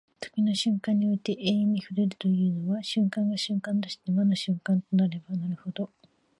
[0.19, 5.91] 時の瞬間において永遠に触れるというのは、瞬間が瞬間として真の瞬間となればなるほど、